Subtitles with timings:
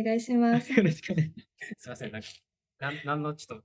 [0.00, 0.70] お願いします。
[0.72, 1.48] よろしくお願いし
[1.78, 2.28] すいません、なんか、
[2.80, 3.64] なんなんのちょっと、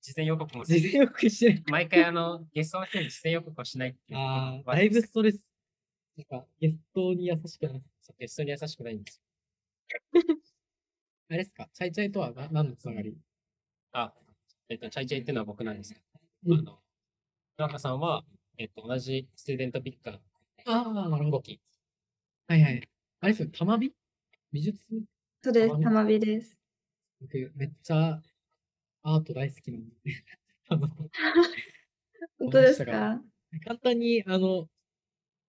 [0.00, 0.64] 事前予告も。
[0.64, 1.62] 事前予告してない。
[1.68, 4.18] 毎回あの、ゲストの人に事前予告をしないっていう。
[4.18, 5.48] ああ、だいぶストレス。
[6.16, 7.82] なんか、ゲストに優しくない。
[8.18, 9.22] ゲストに優しくないんです
[11.28, 11.68] あれですか？
[11.72, 13.10] チャイチャイとはな何のつながり？
[13.10, 13.14] よ。
[13.92, 14.12] あ、
[14.68, 16.00] えっと、チャイチャイっていうのは僕なんですけ
[16.44, 16.82] ど、うんあの、
[17.56, 18.24] 田中さんは、
[18.58, 20.20] えっと、同じスチューデントピッカー
[20.66, 21.24] ああ、なるほど。
[21.24, 21.60] の動き。
[22.48, 22.88] はいはい。
[23.20, 23.92] あれですよ、たまび
[24.52, 24.84] 美術？
[25.44, 25.78] そうです。
[25.80, 26.56] たまびです。
[27.20, 28.20] 僕、めっちゃ
[29.02, 29.96] アート大好きなんで。
[32.38, 33.22] 本当ですか？
[33.64, 34.68] 簡単に、あの、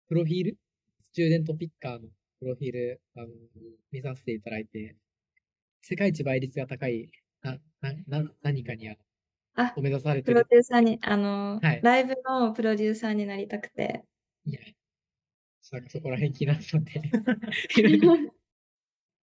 [0.08, 0.58] プロフィール？
[1.02, 3.28] スチューデントピッカーのプロフィール、あの、
[3.92, 4.96] 見させていただいて、
[5.82, 7.10] 世界一倍率が高い、
[7.42, 8.96] な、な、な、何かにあ
[9.54, 10.48] あを目指されてプロる。
[10.48, 14.04] デューサーに、あの、はいライブのプロデューサーになりたくて。
[14.44, 14.60] いや、
[15.72, 16.92] なんかそこら辺気になったんで、
[17.76, 18.12] いろいろ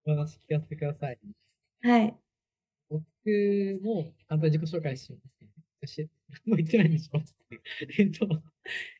[0.06, 1.18] お話聞かせてください。
[1.82, 2.16] はい。
[2.88, 3.02] 僕
[3.82, 5.48] も簡単に自己紹介しますね。
[5.82, 6.08] 私、
[6.46, 7.20] 何も言ってないんでしょ
[7.98, 8.42] えっと、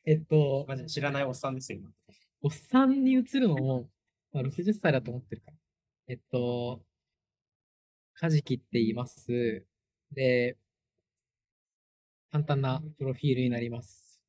[0.05, 1.91] えっと、マジで知らないおっさんですよ、今。
[2.42, 3.89] おっさんに移るのも、
[4.33, 5.56] まあ、60歳だと思ってるから。
[6.08, 6.83] えっと、
[8.14, 9.64] カジキって言います。
[10.12, 10.56] で、
[12.33, 14.20] 簡単なプロフィールになります。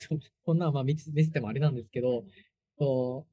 [0.00, 2.32] えっと、こんなんまあ見せ見せてもあれなんですけど、えっ
[2.78, 3.26] と、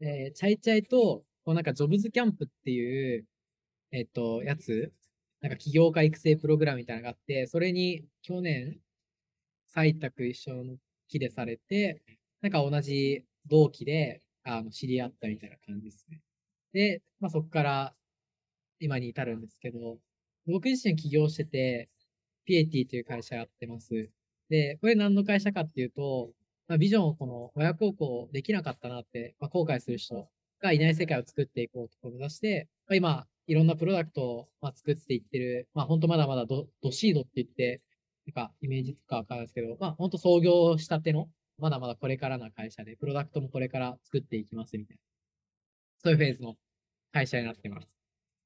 [0.00, 3.24] えーチャイチャイと、こうなんかジョブズキャンプっていう、
[3.92, 4.92] えっと、やつ、
[5.40, 8.80] なんか起業家育成プログラムみたいなのがあって、それに去年、
[9.74, 10.76] 採択一緒の
[11.08, 12.02] 期でされて、
[12.42, 16.20] なんか同じ同期で、あの、知り合ったみたいな感じですね。
[16.72, 17.94] で、まあそこから
[18.80, 19.98] 今に至るんですけど、
[20.46, 21.88] 僕自身起業してて、
[22.44, 24.10] ピエティという会社やってます。
[24.48, 26.32] で、これ何の会社かっていうと、
[26.68, 30.28] まあ、ビジョンをこの親孝行できなかったなって、まあ、後悔する人
[30.60, 37.82] がいない世界を作っていこうと目指して、まあ、今、いろんなプロダクトをまあ作っていってる、まあ本当まだまだドドシードって言って、
[38.26, 45.02] なんかイメージつくかわかんですけど、まあ本当創業したての、まだまだこれからな会社で、プロダクトもこれから作っていきますみたいな。
[46.02, 46.56] そういうフェーズの
[47.12, 47.88] 会社になってます。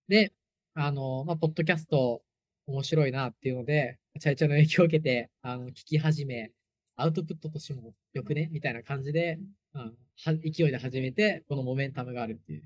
[0.08, 0.32] で、
[0.74, 2.22] あの、まあ、ポッドキャスト
[2.66, 6.52] 面白いなっていうので、チャイチャイの影響を受けて、あの、聞き始め、
[6.96, 9.38] アウトプットとしてもよくねみたいな感じで、
[9.72, 12.64] あのは勢いで始めて、このモメンタムがあるっていう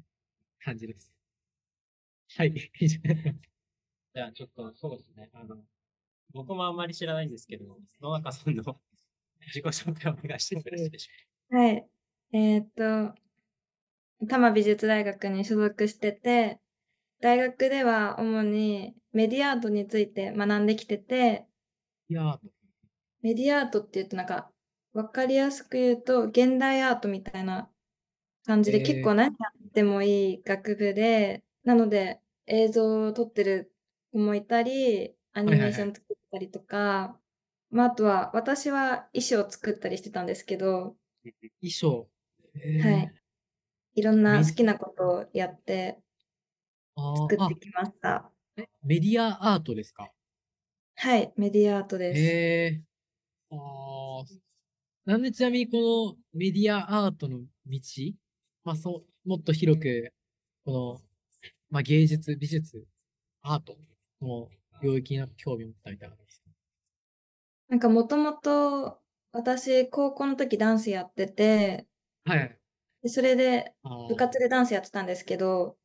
[0.65, 1.13] 感じです。
[2.37, 3.41] はい、 以上になります。
[4.15, 5.31] じゃあ、ちょっと、そうですね。
[5.33, 5.65] あの、
[6.33, 8.63] 僕もあんまり知らないんですけど、野中さんの
[9.47, 11.87] 自己紹介をお願いしてもよろしいでしょはい。
[12.33, 13.15] えーっと、
[14.21, 16.61] 多摩美術大学に所属してて、
[17.21, 21.47] 大学では主にメディアアートについて学んできてて、
[22.09, 22.39] いやー、
[23.23, 24.51] メディアアートって言うとなんか、
[24.95, 27.71] わかりやすく言うと、現代アートみたいな
[28.47, 33.75] 感じで、えー結構何やってもいい学部で、なので映像を撮ってる
[34.13, 37.21] 子もいたり、アニメーション作ったりとか、
[37.71, 40.97] まあ、あとは私は衣装を作ったりしてたんですけど、
[41.61, 42.09] 衣装。
[42.55, 43.15] えーはい。
[43.97, 46.01] いろんなメ好きなことをやって
[46.97, 48.31] 作ってきました。
[48.57, 50.11] えメディアアートですか？
[50.97, 52.21] はい、メディアアートです。
[52.21, 52.83] へえ。
[53.51, 54.25] ああ。
[55.07, 57.81] なんでちなみにこのメディアアートの道、
[58.65, 60.13] まあそう、もっと広く、
[60.65, 61.01] この、
[61.71, 62.87] まあ芸術、美術、
[63.43, 63.77] アート
[64.23, 64.49] の
[64.83, 66.51] 領域に興味を持ったみたいなんですか？
[67.69, 71.87] なんかもともと私、高校の時ダンスやってて、
[72.25, 72.59] はい。
[73.03, 73.75] でそれで
[74.09, 75.77] 部活でダンスやってたんですけど、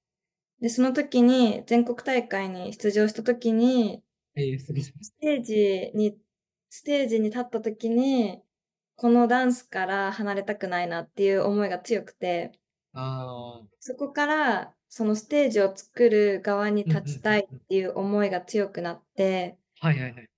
[0.62, 4.03] で、その時に全国大会に出場した時に、
[4.36, 4.59] えー。
[4.59, 6.19] ステージに、
[6.69, 8.41] ステージに立った時に、
[8.99, 12.51] このダンスから離れたくないなっていう思いが強くて、
[12.93, 19.88] あそこからそのステージを作る側に立ちたいっていう思いが強くなって、あ。
[19.88, 20.29] はいはいはい。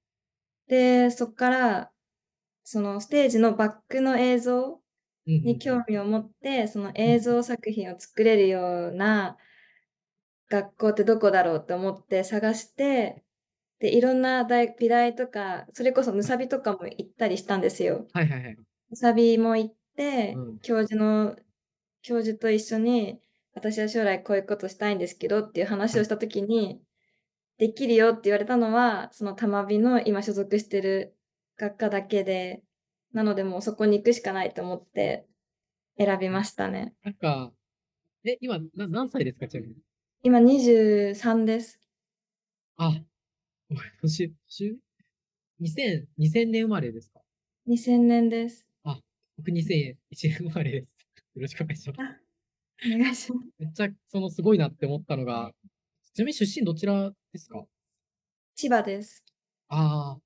[0.67, 1.91] で、そこから
[2.63, 4.79] そのステージのバックの映像
[5.27, 9.37] うんに興味を持って、その映像作品を作れるような
[10.49, 13.23] 学校ってどこだろうって思って探して、
[13.81, 18.07] で、いろんな大美大とか、それこそムサビとかも行ったりしたんですよ。
[18.13, 18.57] はいはいはい。
[18.89, 21.35] ムサビも行って、うん教授の、
[22.03, 23.21] 教授と一緒に、
[23.53, 26.81] 私は将来こういうことしたいんですけどっていう話をしたときに、
[27.59, 31.17] できるよって言われたのは、その玉美の今所属してる
[31.57, 32.63] 学科だけで、
[33.13, 35.27] なのでもうそこに行くしかないと思って
[35.97, 36.95] 選びましたね。
[37.03, 37.51] なんか、
[38.25, 39.75] え、今、な何歳ですかちなみに？
[40.23, 41.79] 今23です。
[42.77, 43.03] あ、
[43.75, 44.77] 年、年
[45.61, 47.21] ?2000、2000年生まれですか
[47.67, 48.65] ？2000年です。
[49.37, 50.95] 僕2001年生まれです。
[51.35, 51.99] よろしくお願いします。
[52.85, 53.47] お願いします。
[53.59, 55.53] めっちゃ、そのすごいなって思ったのが、
[56.13, 57.65] ちなみに出身どちらですか？
[58.55, 59.23] 千葉です。
[59.69, 60.21] ああ、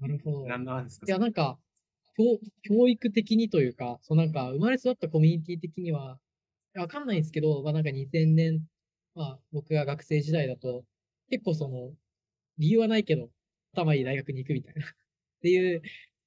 [0.00, 0.46] なるほど。
[0.46, 1.06] 何の話ですか？
[1.08, 1.58] いや、なんか、
[2.16, 2.24] 教
[2.62, 6.20] 教育的にというか、そうなんか、生まれ育ったコミュニティ的には、
[6.74, 8.66] わかんないんですけど、まあなんか2000年、
[9.14, 10.84] まあ僕が学生時代だと、
[11.30, 11.94] 結構その、
[12.58, 13.30] 理由はないけど、
[13.72, 14.90] 頭いい大学に行くみたいな、 っ
[15.42, 15.82] ていう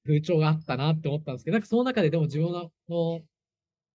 [0.06, 2.72] 風潮があったなって思ったんですけど、なんかその中ででも自分の、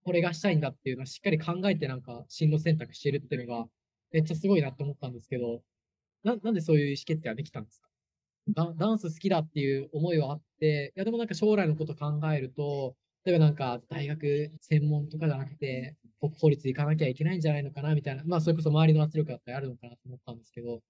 [0.05, 3.69] これがしたいんだっていうのはしっかり考えてなんか進路選択してるっていうのが、
[4.13, 5.63] めっちゃすごいなって思ったんですけど、
[6.25, 7.89] な、なんでそういう意思決定はできたんですか？
[8.49, 20.83] ダダンス好きだっていう思いはあって、いやでもなんか将来のこと考えると、例えばなんか大学専門とかじゃなくて、国公立行かなきゃいけないんじゃないのかなみたいな、まあそれこそ周りの圧力だったりあるのかなと思ったんですけど、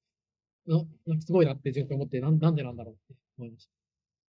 [0.66, 0.76] な
[1.06, 3.68] なんかすごいなって自分で思って、なんなんでなんだろうって思いまし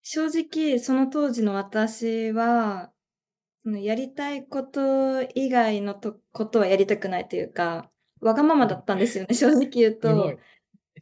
[0.02, 2.92] 正直、その当時の私は、
[3.62, 7.90] そのやりたいこと以外のとことはやりたくないというか、
[8.20, 10.38] わがままだったんですよね、正直言うと。。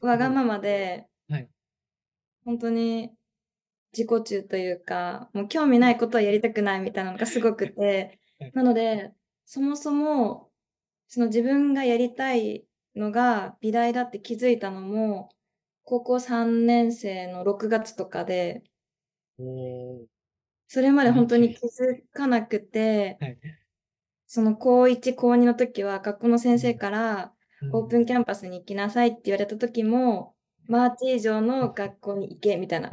[0.00, 1.48] わがままで、はい。
[2.44, 3.10] 本当に
[3.92, 8.18] 自己中というか、もう興味ないことはやりたくないみたいなのがすごくて。
[8.38, 9.12] はい、なので、
[9.44, 10.50] そもそも、
[11.08, 12.64] その自分がやりたい
[13.00, 15.30] のが美大だって気づいたのも、
[15.82, 18.62] 高校3年生の6月とかで、
[20.68, 23.38] それまで本当に気づかなくて、はい。
[24.26, 27.32] その高1、高2の時は学校の先生から
[27.72, 30.36] オープンキャンパスに行きなさいって言われた時も、
[30.68, 32.90] マーチ以上の学校に行けみたいな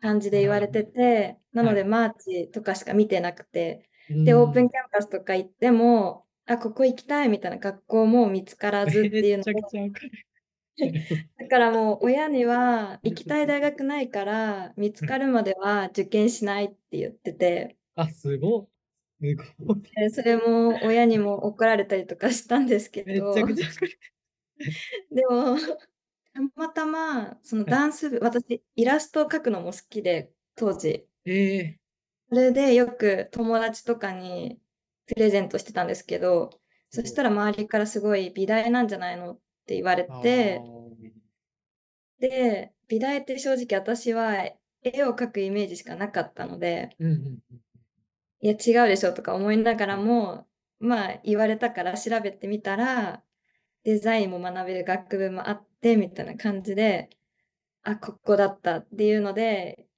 [0.00, 4.24] 感じで言われてて、なのでマーチとかしか見てなくて、に。
[4.24, 9.44] で、オープンキキャンパスとか行っても、あ、ここ行きたいみたいな学校も見つからずっていうの。
[11.38, 18.66] だからもう親には行きたい大学ないから見つかるまでは受験しないって言ってて、あ、すごい。
[20.14, 23.34] それも親にも怒られたりとかしたんですけど。
[25.10, 25.56] でも、
[26.32, 31.06] たまたま、そのダンス部、私、イラストを描くのも好きで、当時。
[31.26, 31.80] ええ
[32.28, 34.60] それでよく友達とかに
[35.14, 36.50] プレゼントしてたんですけど、
[36.90, 40.22] そしたら周りからすごい美大なんじゃないのって言われー。
[40.22, 40.60] て
[42.20, 44.34] で、美大って正直私は
[44.82, 47.60] 絵を描くイメージしかなかったので、うんうんうん。
[48.40, 50.46] いや違うでしょとか思いながらも、
[50.78, 53.22] まあ言われたから調べてみたら、
[53.84, 57.10] デザインも学べる学部もあって、みたいな感じで、
[57.82, 59.88] あ、ここだったっていうので、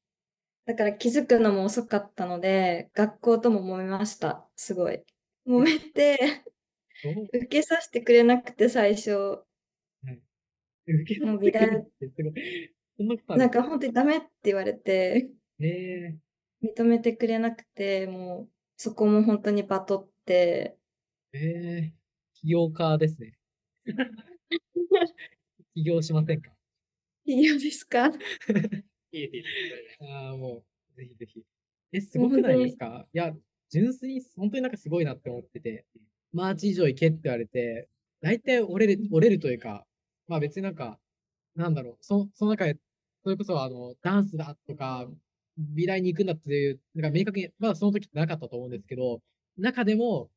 [0.64, 4.48] だから気づくのも遅かったので、学校とも揉めました。
[4.56, 5.04] すごい。
[5.46, 6.44] 揉めて、
[7.32, 9.44] 受けさせてくれなくて最初、
[10.86, 12.42] 受けもう美大取ってくれるって
[12.96, 13.38] すごい。
[13.38, 16.18] なんか本当にダメって言われて、ええ。
[16.62, 20.78] 認めてくれなくて、もうそこも本当にバトって、
[21.32, 21.94] ええ。
[22.34, 23.38] 起業家ですね。
[25.74, 26.52] 起業しませんか？
[27.24, 28.10] いいよですか？
[29.12, 29.44] いいいい
[30.00, 30.64] ああ、も
[30.94, 31.44] う、ぜひぜひ。
[31.92, 33.06] え、すごくないですか？
[33.12, 33.18] い。
[33.18, 33.34] や、
[33.70, 35.86] 純粋に、本当になんかすごいなって思ってて、
[36.32, 37.88] マーチ以上行けって言われて、
[38.20, 39.86] 大体折れる、折れるというか、
[40.28, 40.98] まあ別になんか、
[41.56, 42.78] なんだろう、そその中で、
[43.24, 45.08] それこそあの、ダンスだとか、
[45.58, 49.22] 美大に行くんだっていう、なんか明確に、まだその時ってなかったと思うんですけど、
[49.58, 50.30] 中でも、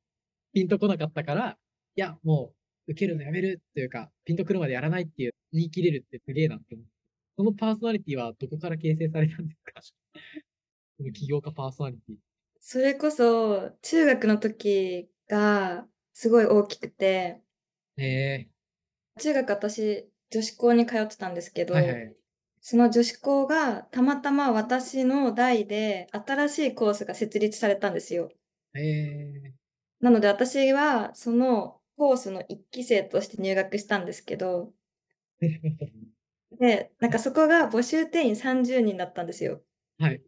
[0.54, 1.60] ピンとこなかったから、
[1.98, 2.54] いや、も
[2.88, 6.92] う、受けるのやめるっていうか、ピンとくるまでやらないっていう、言い切れるってすげえなって思って。
[7.38, 9.82] そのパーソナリティはどこから形成されたんですか？
[10.98, 12.16] その起業家パーソナリティ。
[12.60, 17.42] それこそ中学の時がすごい大きくて、
[17.98, 18.48] え
[19.20, 22.16] 中学私女子校に通ってたんですけえど、はいはい。
[22.62, 28.30] その女子校がたまたま私の代で新しいコースが設立されたんですよ。
[28.76, 29.56] ええ
[30.00, 34.74] なので私はそのコースの一期生として入学したんですけど、
[36.60, 39.64] で、なんかそこが募集定員30人だったんですよ。
[39.98, 40.22] はい。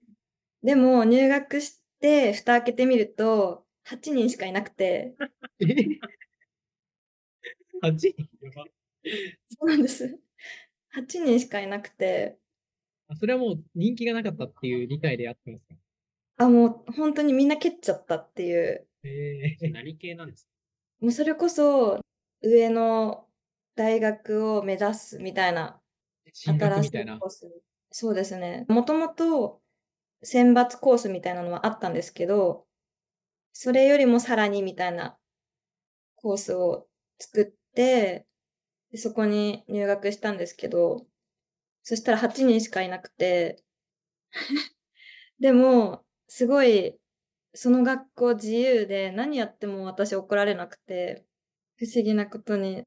[0.63, 5.15] でも入学して蓋開けてみると8人しかいなくて、
[5.59, 5.99] え
[7.81, 8.15] ?8?
[8.41, 8.65] やば
[9.47, 10.19] そうなんです。
[10.91, 12.39] 8人しかいなくて、
[13.09, 15.75] あそれはもう人気がなかったっていう理解でやってますか？
[16.37, 20.51] あ、もう本当にみんな蹴っちゃったっていう、ええ何系なんですか？
[21.01, 22.01] もうそれこそ
[22.41, 23.27] 上の
[23.75, 25.81] 大学を目指すみたいな
[26.33, 27.19] 進学新しみたいな。
[27.91, 28.65] そうですね。
[28.67, 29.61] もともと
[30.21, 32.65] 選抜コースみたいなのはあったんですけど、
[33.53, 35.17] それよりもさらにみたいな
[36.15, 36.87] コースを
[37.19, 38.25] 作って、
[38.91, 41.05] でそこに入学したんですけど、
[41.83, 43.63] そしたら8人しかいなくて、
[45.39, 46.99] でも、すごい、
[47.53, 51.25] その学校自由で何やっても私怒られなくて、
[51.77, 52.83] 不思議なことに、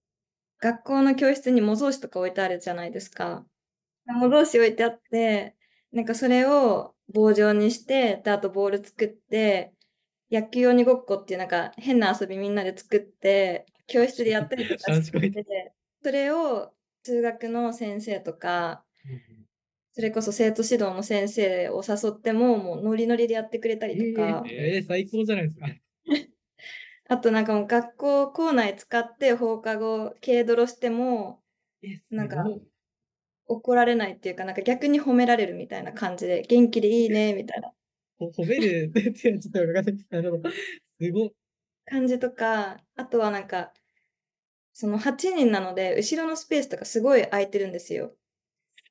[0.60, 3.44] 学校の教室に模造紙とか置いてあるじゃないですか。
[4.06, 5.56] 模造紙置いてあって、
[5.92, 9.72] なんかそれを棒状にして、で、あとボール作って、
[10.30, 18.84] 野球鬼ごっこっていうなんか変な遊びみんなで作って、教室でやったりとかして それを数学の先生とか、
[19.92, 25.66] それこそ生徒指導の先生を誘っても、もうノリノリでやってくれたりとか、えー、最高じゃないですか。
[27.10, 31.42] あとなんかもう学校校内使って放課後軽泥しても
[32.10, 32.44] なんか
[33.46, 37.70] 怒られないっていうか、なんか逆に褒められるみたいな感じで、元気でいいね、 みたいな
[38.18, 40.50] ほ褒めるってちょっとわかんなるほど。
[41.00, 41.34] すごい。
[41.86, 43.72] 感じとか、あとはなんか、
[44.72, 48.16] その8人なので、後ろのスペースとかすごい空いてるんですよ。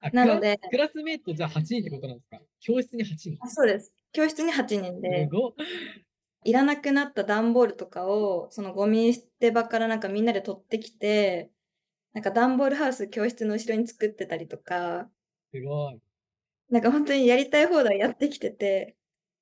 [0.02, 2.42] あなのでクラスメイトじゃあ8人ってことなんですか？
[2.62, 3.38] 教室に8人。
[3.40, 3.94] あそうです。
[4.12, 5.54] 教室に8人すで、ご
[6.46, 6.50] い。
[6.52, 11.52] いらなくなった段ボールとかを、そのゴミ捨て場からなんかみんなで取ってきて、
[12.14, 15.12] なんか段ボールハウス教室の後ろに作ってたりとか、
[15.54, 16.02] すごい。
[16.70, 18.96] なんか本当にやりたい放題やってきてて、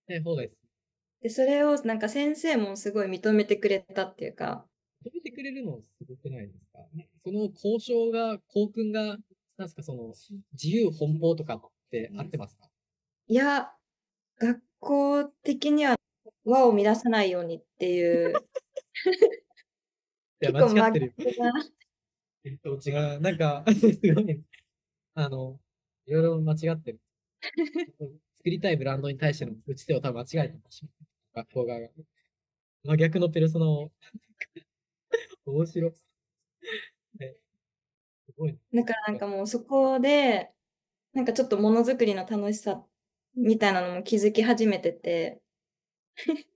[0.08, 0.58] ね、そうです。
[1.22, 4.68] で、それをなんか先生もすごい認めてくれたっていうか、
[5.06, 6.80] 止めてくれるのすごくないですか？
[7.24, 9.18] その交渉が、校訓が、
[9.58, 10.14] なんですか、その、
[10.54, 12.70] 自由奔放とかって合ってますか？
[13.30, 13.74] いや、
[14.40, 15.97] 学校的には
[16.48, 18.34] 和を乱さないようにっていう、
[20.42, 21.14] いや、間違ってるよ。
[22.46, 23.20] えっと、違う。
[23.20, 24.42] なんか、すごい。
[25.16, 25.60] あの、
[26.06, 27.02] いろいろ間違ってる。
[28.38, 30.86] 作りたいブランドに対しての打ち手を多分間違えてます。
[31.34, 31.88] 学校側が。
[32.86, 33.92] 真逆のペルソナを。
[35.46, 35.92] 面白い。
[37.20, 37.36] ね
[38.26, 38.60] すごいね。
[38.74, 40.52] だからなんかもうそこで、
[41.14, 42.86] なんかちょっとものづくりの楽しさ
[43.36, 45.42] みたいなのも気づき始めてて、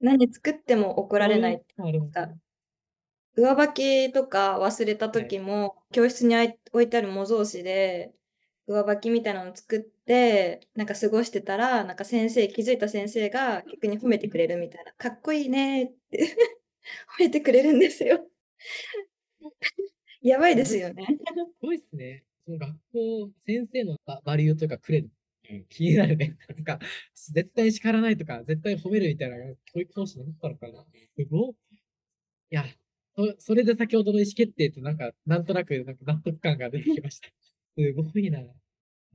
[0.00, 1.64] 何作っても怒られないって
[3.34, 8.12] 上履きとか忘れた時も、教室にあい置いてある模造紙で、
[8.66, 14.92] 上履きみたいなの作って、なんか過ごしてたら、なんか先生、気づいた先生が逆に褒めてくれるみたいな。
[14.94, 16.18] かっこいいねって
[17.18, 18.28] 褒めてくれるんですよ。
[20.20, 21.06] やばいですよね。
[21.06, 21.16] す
[21.62, 22.24] ごいっすね。
[22.44, 25.06] その学校、先生のババリューというか、クレ
[25.60, 25.64] ド。
[25.68, 26.36] 気になるね。
[26.48, 26.78] なんか、
[27.14, 30.84] 絶対叱らないとか、絶対褒めるみたいな教育方針なかったのかな。
[31.16, 31.52] すごい。
[32.50, 32.64] いや、
[33.16, 37.28] そそれで先ほどの意思決定となんか、なんとなくなんか納得感が出てきました。
[37.76, 38.40] すごいな。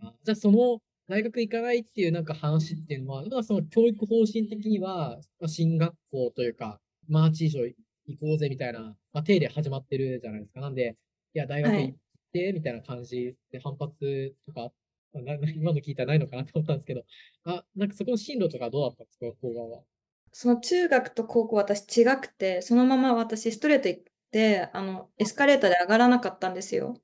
[0.01, 7.65] あじゃあ、その、大学行かないっていうなんか話っていうのは、まあその教育方針的には、まあ進学校というか、マーチ以上
[8.07, 10.61] 行こうぜみたいな、まあ、手で始まってるじゃないですか。
[10.61, 10.97] なんで、
[11.33, 11.97] いや、大学はい行っ
[12.33, 14.73] て、みたいな感じで反発とか、まあな
[15.13, 17.05] な 今の聞いたらないのかなと思ったんですけど、
[17.43, 19.83] あ、なんかそこの進路とかどうだったんですか、学校側は。
[20.31, 27.01] その中学と高校私違くて、そのまま私ストレート行って、あの、エスカレーターで上がらなかったんですよ。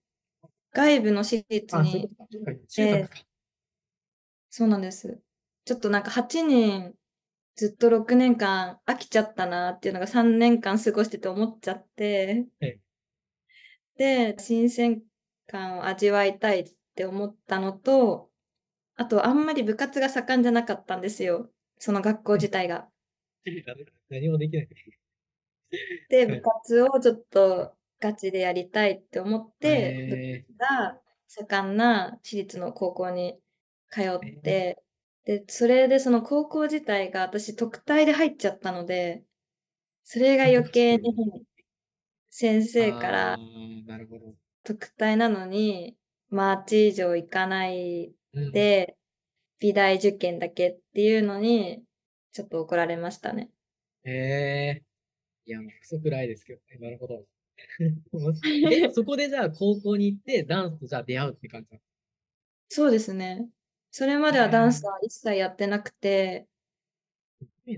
[0.71, 2.09] 外部の私立あ、そう。
[4.49, 5.21] そうなんです。
[5.65, 6.93] ちょっとなんか8人
[7.55, 12.79] ずっと6年間飽きちゃったなっていうのが3年間過ごしてて思っちゃってはい、
[13.97, 15.01] で、新鮮
[15.47, 18.31] 感を味わいたいって思ったのと、
[18.95, 21.51] あとあんまり部活が盛んじゃなかったんですよ。
[21.79, 22.91] その学校自体が。
[24.09, 24.69] 何もできない。
[26.09, 33.41] で、はい部活をちょっとガチでやりたいって思って、え部活が盛んな私立の高校に
[33.89, 34.83] 通って、
[35.23, 39.25] で、それでその高校自体が私特待で入っちゃったので、
[40.03, 41.47] それが余計に
[42.29, 43.37] 先ー、生から。
[44.63, 45.97] 特待なのに、
[46.33, 48.97] マーチ以上行かないうん、で、
[49.59, 51.83] 美大受験だけっていうのに、
[52.31, 53.51] ちょっと怒られましたね。
[54.03, 54.83] ええ
[55.45, 56.77] いや、もうクソくらいですけどね。
[56.79, 57.25] なるほど。
[58.71, 61.79] え、そこでじゃあ高校に行ってダンスとじゃあ出会うって感じ
[62.69, 63.47] そうですね。
[63.91, 66.47] それまではダンスは一切やってなくて、
[67.65, 67.71] か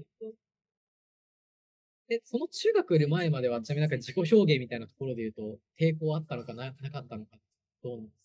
[2.10, 7.38] え、その中学より前までは、ちなみになんか自己表現みたいなところで言うと、抵抗あったのかな、なかったのか、
[7.84, 8.25] どうなんです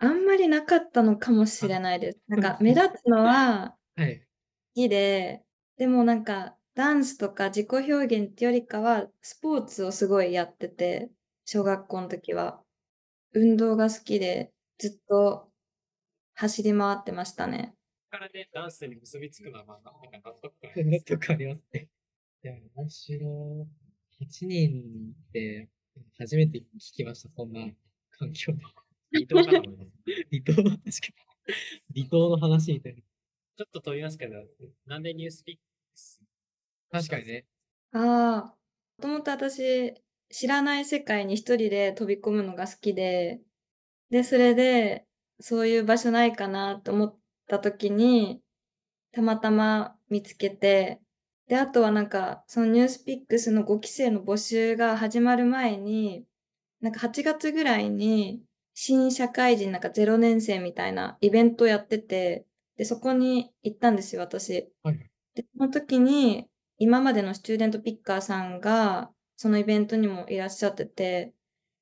[0.00, 2.18] あんまりなかったのかもしれないです。
[2.28, 4.28] なんか目立つのはかはい。
[4.76, 5.44] 好きで、
[5.76, 11.10] でもなんかダンスとか自己表現ってよりかはスポーツをすごいやってて、
[11.44, 12.62] 小学校の時は。
[13.34, 15.52] 運動が好きでずっと
[16.34, 17.76] 走り回ってましたね。
[18.10, 21.88] からね、ダンスに結びつくのは、まあ、なんか納得感あそんりますなとこありますね。
[22.44, 23.66] いや、面白
[24.20, 24.24] い。
[24.24, 25.68] 8人って、
[26.18, 26.64] 初めて聞
[26.94, 27.68] きました、そんな
[28.12, 28.62] 環境で。
[29.12, 29.90] 離島かと思います。
[30.30, 30.78] 離島、確か
[31.94, 32.02] に。
[32.02, 33.00] 離島の話みたいな。
[33.00, 34.44] ちょっと飛びますけど、
[34.86, 35.62] なんでニュースピック
[35.94, 36.20] ス
[36.90, 37.46] 確かにね。
[37.92, 38.56] ああ、
[38.98, 39.94] もともと私、
[40.30, 43.40] 知らない世界に一人で飛び込むのが好きで、
[44.10, 45.06] で、それで、
[45.40, 48.42] そういう場所ないかなと思った時に、
[49.12, 51.00] たまたま見つけて、
[51.48, 56.26] で、あとはなんか、そのニュースピックスの5期生の募集が始まる前に、
[56.80, 58.42] なんか8月ぐらいに、
[58.80, 64.72] 新社会人なんか0年生みたいなイベントやってて、で、そこに行ったんですよ、私。
[64.84, 71.34] はいで、その時に、今までのスチューデントピッカーさんが、そのイベントにもいらっしゃってて、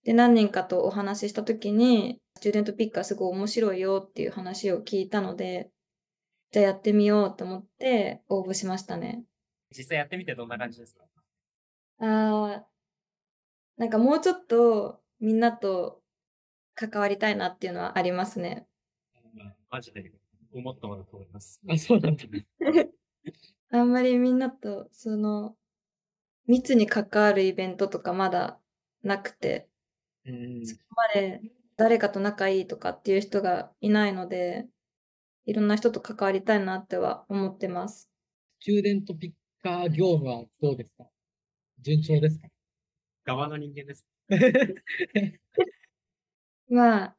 [0.04, 5.70] で、何人かとお話しした時に、スチューデントピッカーすごい面白いよっていう話を聞いたので、
[6.50, 9.22] じゃあやってみようと思って応募しましたね。
[9.76, 11.04] 実際やってみてどんな感じですか？
[11.98, 12.66] ああ、
[13.76, 16.00] なんかもうちょっとみんなと
[16.76, 18.66] 関わりたいなっていうのはありますね。
[19.35, 20.12] まあマジで
[20.52, 21.61] 思ったものだと思います。
[21.68, 22.25] あ、 そうなんだ。
[23.71, 25.56] あんまりみんなと、その、
[26.47, 28.61] 密に関わるイベントとかまだ
[29.02, 29.68] なくて、
[30.25, 30.66] うん。
[30.66, 31.40] そこまで
[31.76, 34.68] 誰かと仲いいとかっていう人がいないので、
[35.45, 38.11] いろんな人と関わりたいなっては思ってます。
[38.61, 41.06] スチューデントピッカー業務はどうですか？
[41.80, 42.49] 順調ですか？
[43.25, 44.06] 側の人間です。
[46.68, 47.16] まあ、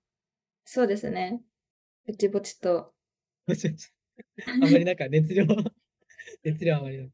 [0.66, 1.42] そうですね。
[2.06, 2.94] ぼちぼちと。
[3.48, 5.46] あんまりなんか熱量、
[6.44, 7.12] 熱量あまりない。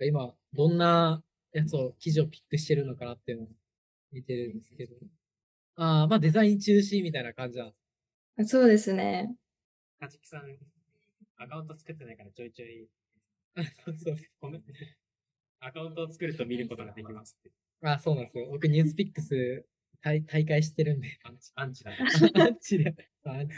[0.00, 1.22] 今、どんな
[1.52, 3.48] やつを、記事をピックしてるのかなっていうのを
[4.12, 4.94] 見てるんですけど。
[5.76, 7.68] ああ、まあデザイン中心みたいな感じなん
[8.36, 8.48] です。
[8.50, 9.36] そうですね。
[9.98, 10.58] かじきさん、
[11.36, 12.88] アカウント作ってないからちょいちょい、
[13.54, 14.72] あそうそうコメント
[15.60, 17.36] アカウントを作ると見ることができます。
[17.82, 18.48] あそうなんですよ。
[18.50, 19.66] 僕、ニュースピックス
[20.06, 21.18] 大大会してるんで。
[21.24, 21.98] アンチ、アンチだね。
[22.38, 22.94] アンチで、
[23.24, 23.54] アンチ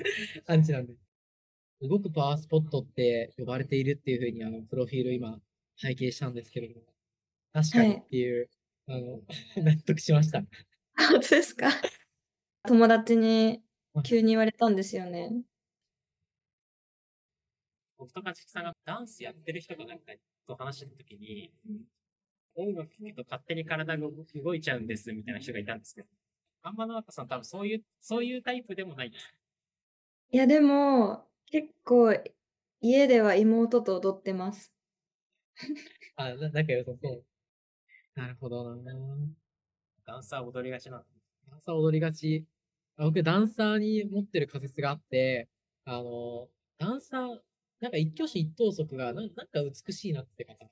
[0.46, 0.94] アンチなんで。
[1.82, 5.38] 動くパワースポットって呼ばれているっていうふうに、あの、プロフィール今、
[5.76, 6.86] 拝見したんですけれども、
[7.52, 8.48] 確かにっていう、
[8.86, 9.22] あの、
[9.62, 10.40] 納得しました。
[10.40, 11.68] 本当ですか
[12.66, 13.62] 友達に
[14.02, 15.30] 急に言われたんですよね。
[17.98, 20.12] 僕とかじきさんがダンスやってる人がなんか
[20.46, 21.52] と話したときに、
[22.54, 26.08] 音楽聴くと勝手に体が動いちゃうんですみたいな人がいたんですけど、
[26.62, 29.34] あんまなかさん多分そういう、そういうタイプでもないです。
[30.30, 32.14] いや、でも、結構、
[32.80, 34.72] 家では妹と踊ってます。
[36.16, 37.24] あ、な仲良さそう。
[38.14, 38.92] なるほどな。
[40.06, 41.04] ダンサー踊りがちなの。
[41.50, 42.46] ダンサー踊りがち。
[42.96, 45.48] あ僕、ダンサーに持ってる仮説があって、
[45.84, 47.40] あの、ダンサー、
[47.80, 50.70] なんか一挙手一投足がななんか美しいなって方、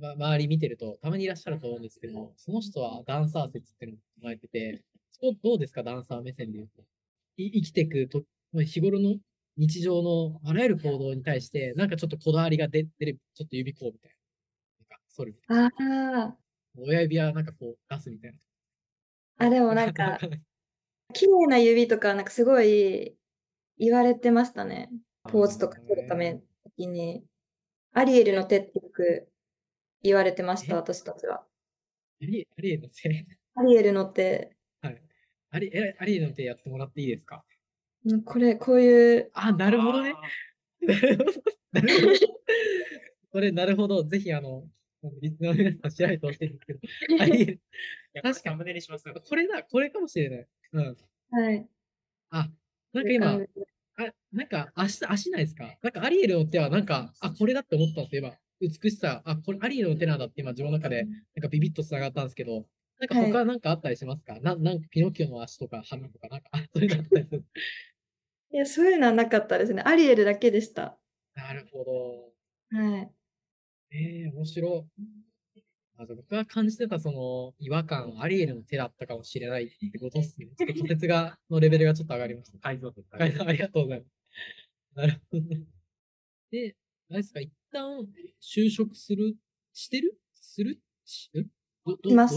[0.00, 4.84] ま、周り見てるとたまにいらっしゃると思うんですけど、その人はダンサー説っていうのを唱えてて、
[5.20, 6.82] そこどうですか、ダンサー目線で言うと。
[7.38, 9.16] い生きていくと、まあ日頃の
[9.56, 14.16] 日常のあらゆる行動に対して、なんかちょっとこだわりが出出る、ちょっと指こうみたいな。
[14.80, 15.56] なんか、それみたいな。
[15.58, 16.38] ああ、
[16.76, 18.38] 親指はなんかこう出すみたいな。
[19.38, 20.18] あ、でもなんか、
[21.14, 23.18] 綺麗な指とか、なんかすごい
[23.78, 24.90] 言われてましたね。
[25.26, 27.26] ポーズとか取るため時に。
[27.92, 29.32] アリエルの手ってよく
[30.02, 30.68] 言われてましえ？
[30.68, 31.48] た、私たちは。
[32.22, 34.50] アリエの手、アリエルの手。
[35.56, 35.70] はい。
[35.70, 37.44] アリ、え、アリエの手やってもらっていいですか？
[38.04, 40.12] うんこれ、こういう、あ、なるほどね。
[40.12, 40.20] あ
[40.86, 41.32] なるほど。
[41.72, 42.40] なるほど。
[43.30, 44.04] これ、なるほど。
[44.04, 44.68] ぜひ、あの、
[45.20, 46.80] リスナーの皆さん調べてほしいんですけど。
[48.22, 49.14] 確かにしますよ。
[49.22, 50.46] これだ、これかもしれない。
[50.72, 50.96] うん。
[51.30, 51.68] はい。
[52.30, 52.50] あ、
[52.92, 53.40] なんか今
[53.98, 55.78] あ、なんか足、足ないですか？
[55.82, 58.36] なんかアリエルの手はなんか、あ、これだって思ったんですよ、今。
[58.60, 62.66] 美しさ、あ、これアリエルの手なんだって今自分の中で、なんかビビッと繋がったんですけど、
[62.98, 67.44] なんかはい他なんかあったりしますか、ななんかピノキオの足とか鼻とか、なんか、あ、 そういうのあったりする。
[68.50, 69.82] いや、そういうのはなかったですね。
[69.86, 70.98] アリエルだけでした。
[71.34, 72.32] なるほど。
[72.70, 73.16] はい。
[73.90, 75.02] ええ面白い。
[75.98, 80.48] あじゃあ僕が感じてたその違和感はアリエルの手だったかもしれないってことですね。
[80.56, 82.58] ちょっと仮説が、のレベルがちょっと上がりました。
[82.58, 84.12] 解像度高はいい、ありがとうございます。
[84.96, 85.66] なるほどね。
[86.50, 86.76] で、
[87.10, 88.06] あれですか、一旦
[88.40, 89.36] 就職する、
[89.72, 90.20] してる？
[90.34, 90.80] する？
[91.04, 91.30] し
[92.02, 92.36] います。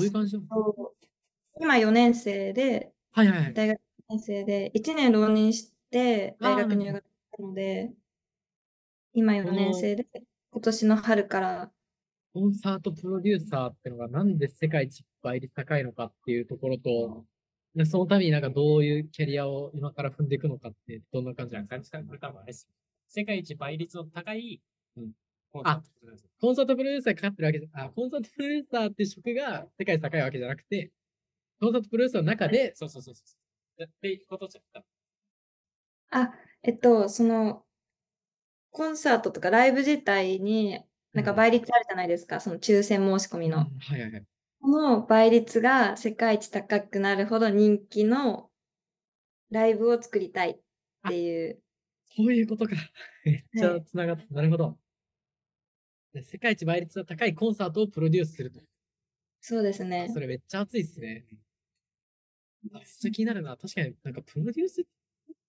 [1.60, 3.54] 今4年生で、はいはいはい。
[3.54, 7.92] 大学4年生で、1年浪人して大学入学したので、
[9.14, 10.08] 今4年生で、
[10.52, 11.72] 今年の春から、
[12.34, 17.26] コンサートプロデューサーってのがなんで世界一倍率高いのかっていうところと、
[17.76, 21.92] でそのためになんかどういうキャリアを今から踏んでいくのかってどんな感じなんです。
[21.92, 22.72] か。
[23.08, 24.62] 世界一倍率の高い、
[24.98, 25.12] うん
[25.52, 30.92] コンサートプロデューサーコンサートプロデューサーがかかってるわけじゃ、あ、コンサートプロデューサーって職が世界一高いわけじゃなくて、
[31.60, 33.24] コンサートプロデューサーの中で、そうそうそうそ
[33.80, 33.84] う。
[33.84, 34.82] ってことじゃ
[36.12, 36.34] あ、
[36.64, 37.64] えっと、その、
[38.72, 40.84] コンサートとかライブ自体に、
[41.14, 43.58] なんか倍率あるじゃないですか、その抽選申し込みの。
[43.58, 44.24] うんはいはいはい。
[44.62, 48.50] この倍率が世界一高くなるほど人気の
[49.52, 50.60] ライブを作りたいっ
[51.08, 51.60] ていう。
[52.16, 52.72] そういうことか。
[53.26, 54.34] めっちゃはい繋がった。
[54.34, 54.78] なるほど。
[56.20, 58.62] で世界一倍率が高いコンサートをプロデュースすると。
[59.42, 60.20] そうですねそ。
[60.20, 61.26] れめっちゃ熱いっすね。
[62.72, 63.56] めっちゃ気になるな。
[63.56, 64.86] 確かになんかプロデュースっ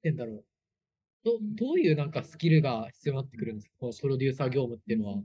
[0.03, 0.45] てんだろう。
[1.25, 3.75] ど、どういうなんかスキルが必要になってくるんですか？
[3.81, 5.23] このプロデューサー業務っていうのは。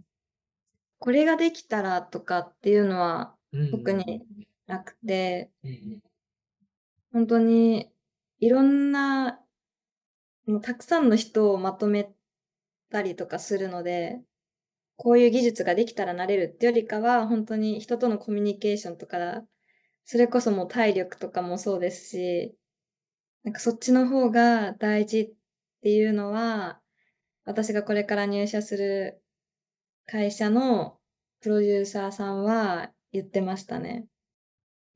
[0.97, 4.23] これができたらとかっていうのはうん特に
[4.65, 6.01] なくて、うん
[7.13, 7.89] 本当に
[8.39, 9.39] いろんな、
[10.47, 12.12] もうたくさんの人をまとめ
[12.89, 14.19] たりとかするので、
[14.97, 19.43] こういう技術ができたらなれるってよりかは、本当に人とのコミュニケーションとか、
[20.05, 22.58] それこそもう体力とかもそうですし、
[23.43, 25.34] なんかそっちの方が大事っ
[25.81, 26.81] ていうのは、
[27.45, 29.21] 私がこれから入社する
[30.08, 30.99] 会社の
[31.41, 34.08] プロデューサーさんは言ってましたね。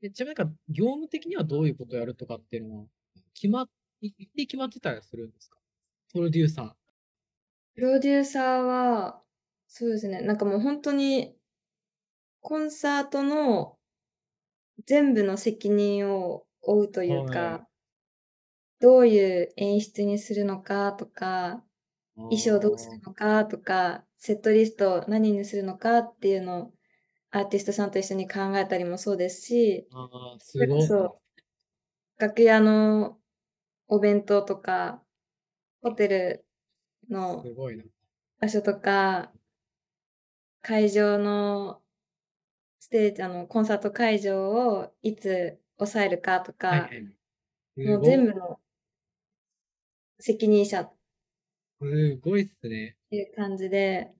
[0.02, 2.86] えちなみになんか業務的にはどういうことをやるとかっていうのは、
[3.34, 3.66] 決まっ、
[4.00, 5.58] い一定決まってたりするんですか？
[6.12, 6.72] プロデューサー。
[7.74, 9.22] プロデューサーは、
[9.72, 11.36] そうですね、なんかもう本当に、
[12.40, 13.78] コンサートの
[14.86, 17.68] 全部の責任を負うというはいか、
[18.80, 21.64] どういう演出にするのかとか、
[22.30, 26.74] 衣装どうするのかとか、セットリスト何にするのかっていうのを
[27.30, 29.88] アーティストさんと一緒に考えたりもそうですし、
[30.40, 30.80] すそれごい。
[30.80, 31.22] こそ、
[32.18, 33.18] 楽屋の
[33.88, 35.02] お弁当とか、
[35.82, 36.46] ホテル
[37.10, 37.44] の。
[38.40, 39.32] 場所とか、
[40.62, 41.82] 会場の
[42.80, 47.06] ステージ、あの、コンサート会場をいつ抑えるかとか、はいはい。
[47.76, 48.60] すもう全部の
[50.20, 50.94] 責任者っ
[51.80, 52.96] すごいっすね。
[53.10, 54.12] ていう感じで、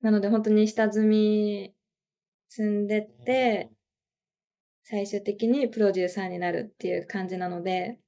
[0.00, 1.74] なので本当に下積み
[2.48, 3.70] 積んでって、
[4.84, 7.98] 最終的にプロデューサーになるっていう感じなので、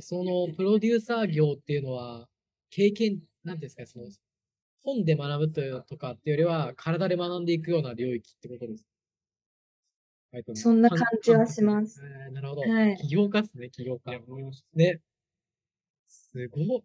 [0.00, 2.28] そのプロデューサー業っていうのは、
[2.70, 4.06] 経験、なんですか、その、
[4.86, 8.86] 本で学ぶというとかっていうよりは、体で学んでいくような領域ってことです
[10.54, 12.00] そんな感じはします。
[12.04, 12.60] えーなるほど。
[12.62, 14.20] はい起業家っすね、起業家。
[14.74, 15.00] ね。
[16.06, 16.80] すごっ。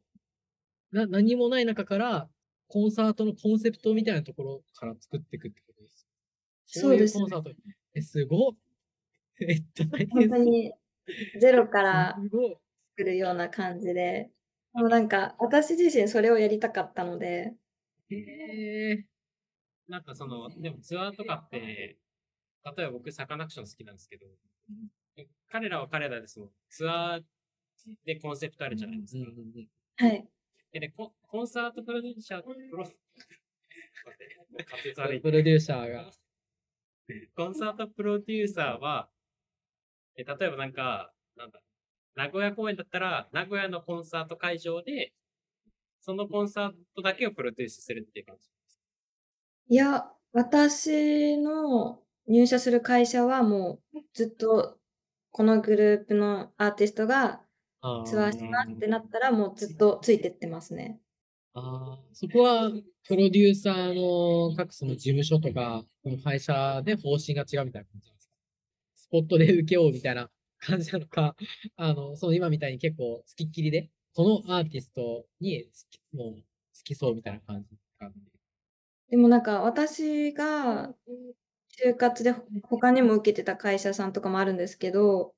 [0.91, 2.29] な、何もない中から、
[2.67, 6.07] コンサートのコンセプトみたいなところから作っていくってことです。
[6.65, 7.59] そうですこいコンサート。
[7.93, 8.51] え、すごっ。
[9.39, 10.29] めっちゃ大本。
[10.29, 10.73] 当に
[11.39, 12.17] ゼロから。
[12.97, 14.29] 作るような感じで、
[14.73, 17.53] もうなんか私自身それをやりたかったので、
[18.15, 19.05] へえ。
[19.87, 21.97] なんかその、でもツアーとかって、
[22.77, 24.25] 例えば僕サカナクション好きなんですけど、
[25.49, 27.23] 彼らは彼らでそのツアー
[28.05, 29.25] でコンセプトあるじゃないですか。
[29.97, 30.27] はい。
[30.71, 32.85] ででコ、コンサートプロデューサー、プロ、
[35.21, 36.11] プロデューサーが。
[37.35, 39.09] コンサートプロデューサーは、
[40.15, 41.61] え例えばなんか、なんだ、
[42.15, 45.13] 名古屋公演だったら、名古屋のコンサート会場で、
[46.01, 48.49] そのコンサートだけをプロデュースするっていう感じ？
[49.67, 54.79] いや、私の入社する会社はもうずっと
[55.31, 57.41] このグループのアーティストが
[57.81, 61.01] あツアーしますってなったらもうずっとついてってますね。
[61.53, 62.71] あーそこは、
[63.07, 68.33] プロデューサーの各その事務所とか、その会社で方針が違うみたいな感じなんですか？
[68.95, 71.35] スポットで受けようみたいな感じなのか、
[71.77, 76.43] あの、その今みたいに結構付きっきりで、そのアーティストに好き、もう好
[76.83, 78.11] きそうみたいな感じか。
[79.09, 80.95] でもなんか私が
[81.69, 85.35] 就活でほ他にも受けてた会社さんとかもあるんですけど、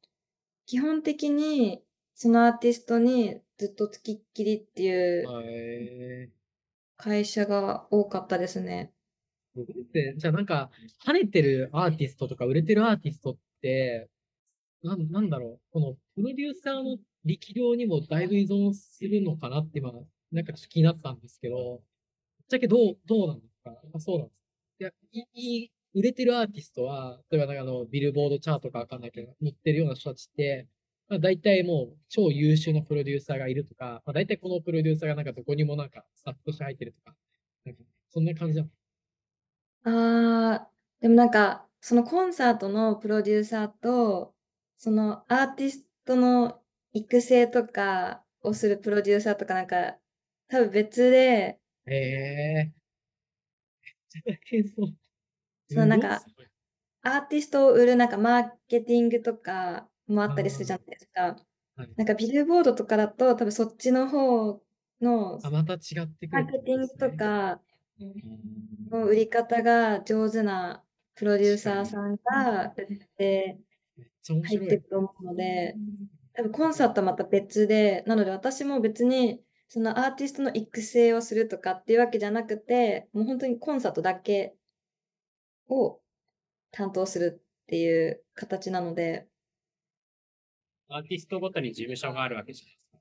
[0.65, 1.83] 基本的に
[2.13, 4.91] そのアーティストにずっとつきっきりってい
[5.25, 6.33] うへ
[6.97, 8.93] 会社が多かったですね。
[10.17, 10.71] じゃあなんか、
[11.05, 14.09] 跳ねてるアーティストとか売れてるアーティストって、
[14.83, 19.91] なん、なんだろう、このプロデューサーの力量にもだいぶ依存するのかなって今、
[20.31, 21.83] なんかちょっと気になったんですけど、
[22.39, 23.71] ぶっちゃけどう、どうなんですか？
[23.71, 24.37] やっぱそうなんです。
[24.37, 24.43] か
[24.79, 24.91] いや、
[25.33, 30.67] いい、売れてるアーティストは、例えばなんかあの、ビルボードチャートかわかんないけど、載ってるような人たちって、
[31.09, 37.15] まあ大体もう超優秀なプロデューサーがいるとか、まあ大体このプロデューサーがなんかどこにもなんかスタッフとして入ってるとか、
[37.65, 38.69] なんかそんな感じなの
[39.85, 44.33] ああ、でもなんか、そのコンサートのプロデューサーと、
[44.77, 46.62] そのアーティストの
[46.93, 49.97] 育成とかをするプロデューサーとかなんか、
[50.47, 52.73] 多分別で、へえ。
[53.83, 54.95] めっちゃ大変そう。
[55.67, 56.23] そのなんか、
[57.03, 61.21] アーティストを売るなんかマーケティングとかもあったりするじゃないですか。
[61.23, 64.61] はいなんかビルボードとかだと多分そっちの方
[65.01, 67.61] のあ、また違ってくるマーケティングとか
[67.99, 68.13] うん
[68.91, 70.83] の売り方が上手な
[71.15, 74.57] プロデューサーさんが入。
[74.57, 75.75] ってると思うので、
[76.33, 84.55] 多分コンサートはまた別で、なので私も別にそのアーティストの育成をするとかっていうわけじゃなくて、もう本当にコンサートだけ
[85.67, 86.01] を
[86.71, 89.27] 担当するっていう形なので、
[90.87, 92.97] アーティストごとに事務所があるわけじゃないですか。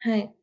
[0.00, 0.34] はい。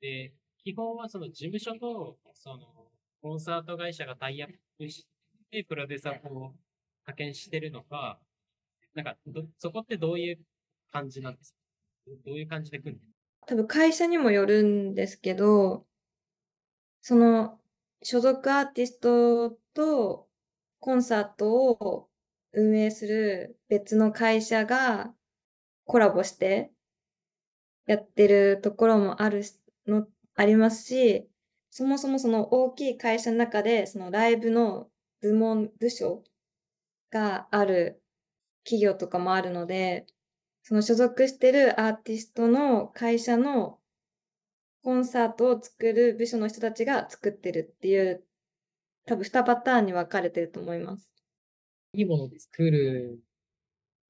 [0.00, 2.90] で、基本はその事務所と、その、
[3.22, 5.06] コンサート会社がタイアップし
[5.50, 6.54] て、プロデューサーを
[7.02, 8.20] 派遣してるのか、
[8.94, 10.40] なんかど、そこってどういう
[10.90, 11.52] 感じなんです。
[11.52, 11.56] か
[12.26, 12.98] どういう感じで来るの？
[13.46, 15.86] 多分会社にもよるんですけど、
[17.00, 17.58] その
[18.02, 20.26] 所属アーティストと
[20.78, 22.08] コンサートを
[22.52, 25.12] 運営する別の会社が
[25.84, 26.70] コラボして
[27.86, 29.42] やってるところもある
[29.86, 31.28] の、ありますし、
[31.70, 34.88] そもそもその大きい会社の中でそのライブの
[35.20, 36.24] 部門、部署
[37.10, 38.02] がある
[38.64, 40.06] 企業とかもあるので、
[40.62, 43.78] その所属してるアーティストの会社の
[44.82, 48.24] コンサートを作る部署の人たちが作ってるっていう、
[49.06, 51.10] 多分2パターンに分かれてると思います。
[51.92, 53.20] いいものを作る、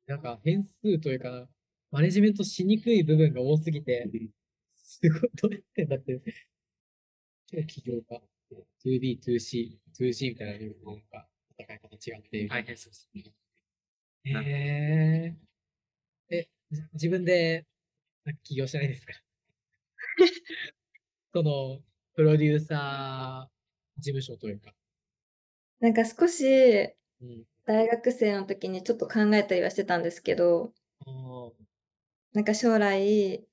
[0.06, 1.48] なんか変数というか、
[1.90, 4.08] マネジメントしにくい部分が多すぎて、
[4.76, 6.20] すごい、どうやってんだって、
[7.46, 8.22] 超企業か、
[8.84, 13.34] 2B、2C、2G みたいなのなんか、戦い方違って、大変そうですね。
[14.24, 15.34] へえ。
[15.34, 15.49] え、じ
[16.94, 17.66] 自分で
[18.44, 19.12] 起業してないですか？
[21.34, 21.80] その、
[22.14, 24.74] プロデューサー事務所というか。
[25.80, 27.44] なんか少しうん。
[27.64, 30.74] 大学生の時にちょっと考えたりはしてたんですけど、
[31.06, 31.54] あー
[32.32, 33.46] なんか将来、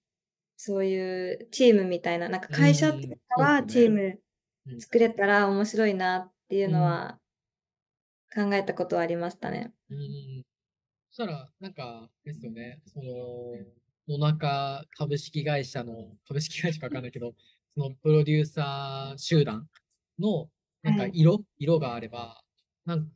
[0.58, 3.00] そういうチームみたいな、なんか会社と
[3.30, 4.22] かうんはチーうんム
[4.80, 7.22] 作れたら面白いなっていうのうんは
[8.34, 9.74] 考えたことはありましたね。
[9.90, 10.44] うん。
[11.18, 13.08] そしたら、なんか、ですよね、その、
[14.08, 17.34] 野中株式会社の、株式会社かわかんないけど、
[17.76, 19.68] そのプロデューサー集団
[20.20, 20.52] の、
[20.84, 22.44] なんかはい色、色があれば、
[22.86, 23.12] なんか、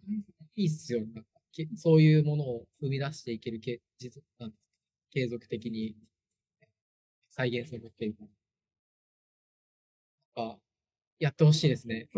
[0.55, 1.05] いいっすよ。
[1.13, 4.53] なんかけそういうものを生み出していけるけ、実、なん
[5.11, 5.95] 継続的に
[7.29, 8.15] 再現するっていう
[10.33, 10.59] か、
[11.19, 12.09] やってほしいですね。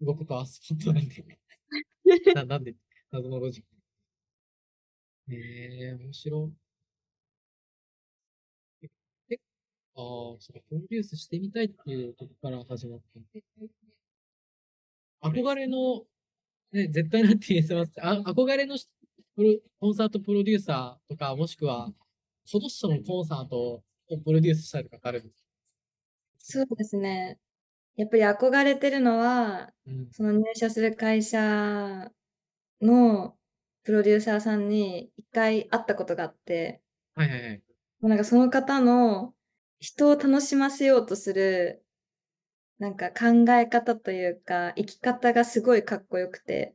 [0.00, 1.24] 僕パワースポットなんで。
[2.34, 2.74] な、なんで、
[3.12, 3.77] 謎のロジック。
[5.30, 6.58] ええ面白い。
[8.82, 8.88] え、
[9.30, 9.36] え、
[9.96, 10.00] あ
[10.36, 13.20] あ、そうか、プロデュースしてみたいっていうとこから始まった。
[15.22, 16.04] 憧れの、
[16.72, 18.88] ね、絶対なんて言えますあ、憧れのし
[19.36, 21.92] プロコンサートプロデューサーとか、もしくは、
[22.44, 23.58] その人のコンサート
[24.10, 25.42] をプロデュースしたりとかってあるんですか？
[26.40, 27.38] そうですね。
[27.96, 30.10] やっぱり憧れてるのは、うん。
[30.12, 32.12] その入社する会社
[32.80, 33.37] の
[33.88, 36.82] プロデューサーさんに一回会ったことがあって、
[37.14, 37.62] はいはいはい。
[38.02, 39.32] もうなんかその方の
[39.80, 41.82] 人を楽しませようとする、
[42.78, 46.74] なんか考え方というか、生き方がすごいかっこよくて、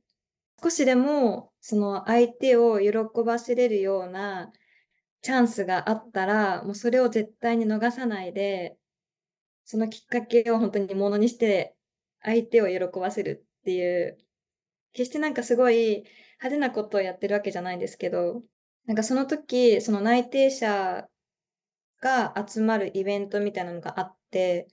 [0.64, 2.92] 少しでもその相手を喜
[3.24, 4.52] ばせれるような
[5.22, 8.76] チャンスがあったら、もうそれを絶対に逃さないで、
[9.66, 11.76] そのきっかけを本当にものにして、
[12.24, 14.18] 相手を喜ばせるっていう、
[14.94, 16.06] 決してなんかすごい
[16.40, 18.44] 派手なことをやってるわけじゃないんですけど、
[18.86, 21.08] なんかその時、その内定者
[22.02, 24.68] が集まるイベントみたいなのがあって、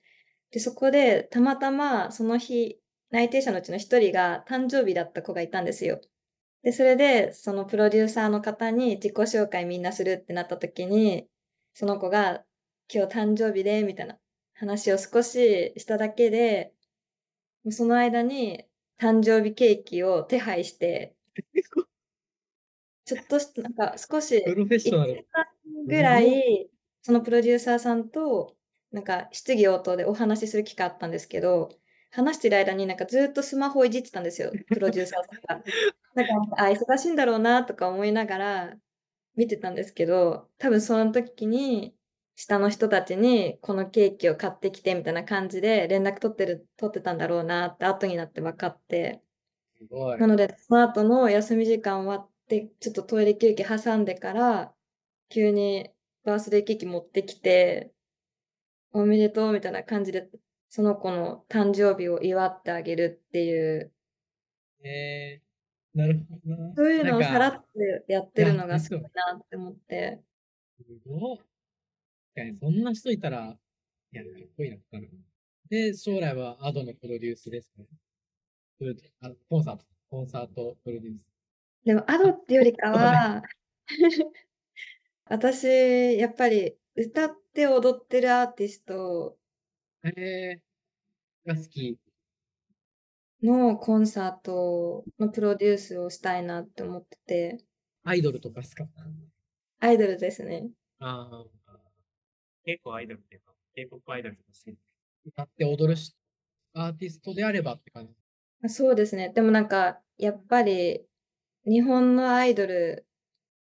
[0.50, 2.80] で、そこでたまたまその日、
[3.10, 6.00] 内定者のうちの一人が誕生日だった子がいたんですよ。
[6.62, 11.28] で、それで、そのプロデューサーの方に自己紹介みんなするってなった時に、
[11.74, 12.44] その子が
[12.92, 14.18] 今日誕生日で、みたいな
[14.54, 16.72] 話を少ししただけで、
[17.70, 18.64] その間に
[19.00, 21.16] 誕生日ケーキを手配して、
[23.06, 25.22] ちょっとし、なんか少し、プロフェッショナ1ル。
[25.22, 25.46] 時間
[25.86, 26.70] ぐらい、
[27.02, 28.56] そのプロデューサーさんと、
[28.92, 31.70] なんか質疑応答でお話しする機会あったんですけど、
[32.10, 35.64] 話してる間になんかずっとスマホをいじってたんですよ、 プロデューサーさんが。
[36.14, 38.76] なんか、あ、忙しいんだろうなとか思いながら
[39.36, 41.96] 見てたんですけど、多分その時に、
[42.40, 49.20] 下の人たちにこのケーキを買ってきてみたいな感じで連絡取ってる、取ってたんだろうなって後になって分かって。
[50.18, 54.72] なので、その後の休み時間終わって、ちょっとトイレ休憩挟んでから、
[55.28, 55.90] 急に
[56.24, 57.92] バースデーケーキ持ってきて、
[58.92, 60.30] おめでとうみたいな感じで、
[60.70, 63.92] その子の誕生日を祝ってあげるっていう、
[64.82, 66.74] えー、なるほどな。
[66.74, 70.22] そういうのをさらっとやってるのがすごいなって思って、
[70.78, 71.49] すごい。
[72.40, 73.56] 確かに、そんな人いたら、
[74.12, 75.10] いや、かっこいいな、なる
[75.68, 77.86] で、将来はアドのプロデュースですね。
[79.48, 81.20] コンサート、コンサートプロデュース。
[81.84, 83.42] でも、アドってよりかは、
[85.26, 85.66] 私、
[86.18, 89.38] やっぱり歌って踊ってるアーティスト
[90.02, 91.98] えー、が好き。
[93.42, 97.64] のコンサートのプロデュースをしたいなって思ってて、
[98.02, 98.86] アイドルとかですか
[99.80, 100.70] アイドルですね。
[100.98, 101.59] ああ、
[102.64, 104.78] 結構アイドルっていうか、K-POP アイドルとか好き。
[105.26, 106.14] 歌って踊るし
[106.74, 108.14] アーティストであればって感じ。
[108.64, 109.30] あそうですね。
[109.34, 111.06] でもなんか、やっぱり、
[111.64, 113.06] 日本のアイドル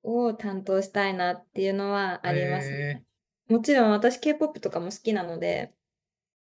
[0.03, 3.03] を担当したいなっていうのはありますね。
[3.49, 5.73] もちろん私 K-POP とかも好きなので、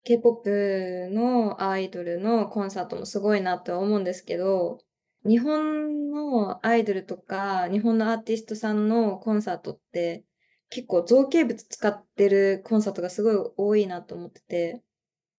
[0.03, 4.79] K-POP のアイドルのコンサートもすごいなとは思うんですけど、
[5.25, 10.25] 日本のアイドルとか、日本のアーティストさんのコンサートって、
[10.69, 14.83] 結構造形物使ってるコンサートがすごい多いなと思ってて、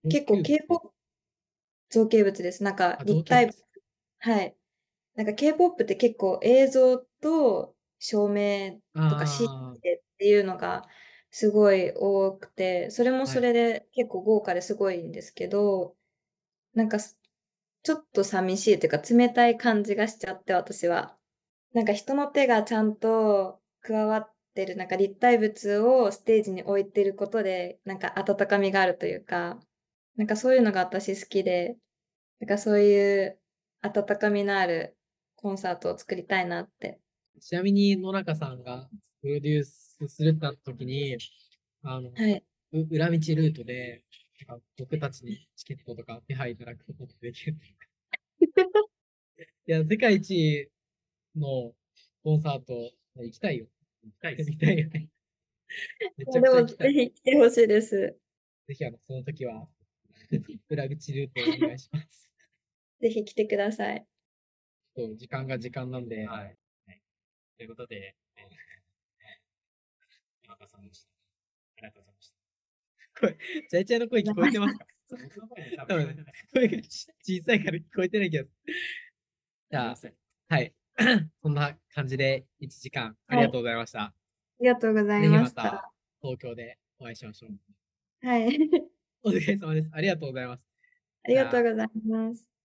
[0.09, 0.91] 結構 K-POP
[1.91, 2.63] 造形物です。
[2.63, 4.57] なんかあ立体造形はい。
[5.15, 10.87] なんか K-POP って結構映像と照明とかあーでっていうのが
[11.31, 15.97] すごい多くて、それもそれで結構豪華ですごいんですけど、
[16.75, 17.19] なんかす
[17.83, 21.17] ちょっと寂しいというか冷たい感じがしちゃって私は。
[21.73, 29.61] なんか人の手がちゃんと加わってる、なんか立体物をステージに置いてることで、なんか温かみがあるというか、
[30.17, 31.77] なんかそういうのが私好きで、
[32.41, 33.41] なんかそういう
[33.83, 34.97] 温かみのある
[35.37, 37.01] コンサートを作りたいなって。
[37.41, 38.89] ちなみに野中さんが
[39.21, 41.19] プロデュースするってなった時に、
[41.83, 42.45] あの、はい。
[42.73, 44.05] う裏道ルートで、
[44.49, 47.87] なんか僕たちにチケットとか手配いただくことってできるんですか
[49.67, 50.71] いや、世界一
[51.37, 51.75] の
[52.23, 53.67] コンサート行きたいよ。
[54.05, 55.09] 行きたいです行きたいよね。
[56.17, 56.93] めちゃでもぜくちゃ行きたい。
[56.93, 58.19] ひ来てほしいです。
[58.67, 59.69] ぜひあの、その時は、
[60.69, 62.31] 裏口ルートをお願いします。
[63.01, 64.07] ぜひ来てください。
[64.97, 66.45] そう時間が時間なんで、はい。
[66.45, 66.59] はい
[67.57, 68.45] ということで、えー、
[70.43, 71.11] 山川さんでした。
[71.79, 73.69] ありがとうございました。
[73.71, 74.87] チャイチャイの声聞こえてますか
[76.53, 78.49] 声が小さいから聞こえてないけど。
[79.71, 79.97] じゃあ、
[80.49, 80.75] はい。
[81.43, 84.01] そんな感じで1時間ありがとうございました。
[84.03, 84.15] あ
[84.61, 85.63] りがとうございまました。
[85.63, 88.27] た東京でお会いしましょう。
[88.27, 88.59] はい。
[89.23, 89.91] お疲れ様です。
[89.93, 90.69] ありがとうございます。
[91.25, 92.54] ありがとうございます。